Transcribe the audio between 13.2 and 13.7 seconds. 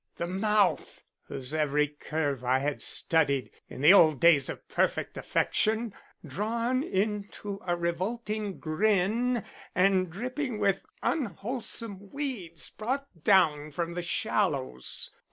down